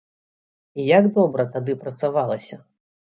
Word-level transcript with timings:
І 0.79 0.87
як 0.97 1.09
добра 1.17 1.45
тады 1.59 1.77
працавалася! 1.85 2.63